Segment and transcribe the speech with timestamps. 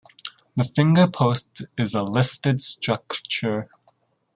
[0.55, 3.69] The finger post is a listed structure.